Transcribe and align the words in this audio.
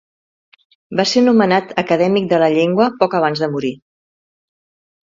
Va 0.99 1.05
ser 1.11 1.23
nomenat 1.27 1.75
acadèmic 1.83 2.27
de 2.35 2.41
la 2.45 2.51
Llengua 2.57 2.91
poc 3.05 3.19
abans 3.21 3.47
de 3.47 3.55
morir. 3.55 3.73